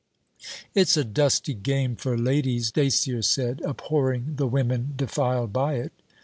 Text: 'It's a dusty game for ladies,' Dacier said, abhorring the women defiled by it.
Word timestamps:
'It's 0.73 0.97
a 0.97 1.03
dusty 1.03 1.53
game 1.53 1.95
for 1.95 2.17
ladies,' 2.17 2.71
Dacier 2.71 3.21
said, 3.21 3.61
abhorring 3.63 4.33
the 4.37 4.47
women 4.47 4.93
defiled 4.97 5.53
by 5.53 5.75
it. 5.75 5.93